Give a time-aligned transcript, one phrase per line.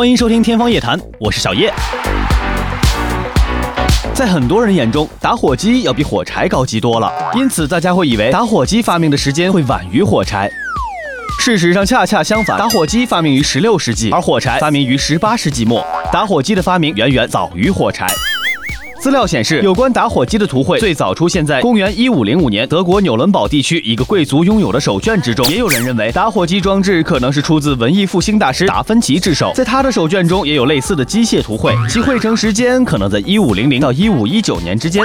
[0.00, 1.70] 欢迎收听《天方夜谭》，我是小叶。
[4.14, 10.50] 在很多人眼中，打火机要比火柴高级多了，因此大家会以为打火机发明的时间会晚于火柴。
[11.38, 15.86] 事实上恰恰相反，打火机发明于16世纪，而火柴发明于18世纪末。
[16.10, 18.06] 打火机的发明远远早于火柴。
[19.00, 25.42] 资料显示，有关打火机的图绘最早出现在公元一五零五年德国纽伦堡地区一个贵族拥有的手卷之中。
[25.50, 35.02] 也有人认为，打火机装置可能是出自文艺复兴大师达芬奇之手，在他的手卷中也有类似的机械图绘，其绘成时间可能在一五零零到一五一九年之间。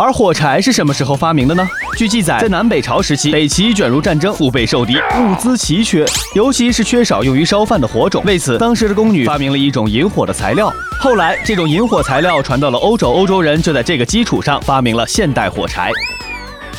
[0.00, 1.68] 而火柴是什么时候发明的呢？
[1.96, 8.22] 据记载，在南北朝时期，北齐卷入战争，腹背受敌，物资奇缺，尤其是缺少用于烧饭的火种。
[8.24, 10.72] 为此，当时的宫女发明了一种引火的材料。
[11.00, 15.90] 后来，这种引火材料传到了欧洲，欧洲人就在这个基础上发明了现代火柴。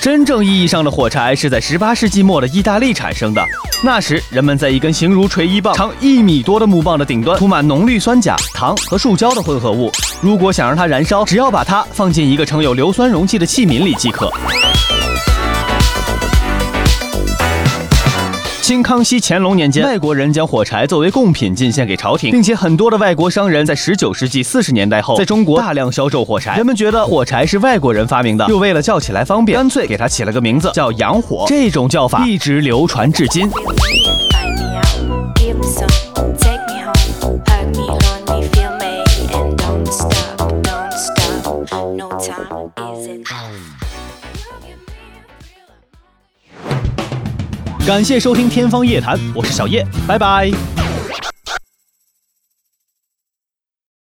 [0.02, 3.46] 真正意义上的火柴是在十八世纪末的意大利产生的。
[3.84, 9.92] 那时，人们在一根形如锤衣棒、长一米多的木棒的顶端涂满浓绿酸钾、糖和树胶的混合物。
[10.22, 14.32] 如果想让它燃烧，只要把它放进一个盛有硫酸容器的器皿里即可。
[18.70, 26.56] 清康熙、乾隆年间，外国人将火柴作为贡品进献给朝廷，并且很多的外国商人在十九世纪四十年代后在中国大量销售火柴。
[26.56, 31.46] 人们觉得火柴是外国人发明的，又为了叫起来方便，干脆给它起了个名字叫洋火。
[31.48, 33.50] 这种叫法一直流传至今。
[47.90, 50.79] 感谢收听《天方夜谭》，我是小叶，拜拜。